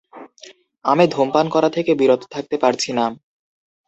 আমি 0.85 1.05
ধূমপান 1.07 1.45
করা 1.49 1.69
থেকে 1.69 1.91
বিরত 1.95 2.21
থাকতে 2.33 2.55
পারছি 2.57 2.89
না! 2.93 3.05